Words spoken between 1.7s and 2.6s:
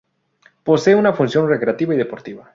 y deportiva.